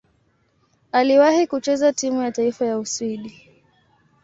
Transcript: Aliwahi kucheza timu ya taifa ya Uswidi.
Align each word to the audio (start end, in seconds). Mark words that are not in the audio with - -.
Aliwahi 0.91 1.47
kucheza 1.47 1.93
timu 1.93 2.21
ya 2.23 2.31
taifa 2.31 2.65
ya 2.65 2.79
Uswidi. 2.79 3.49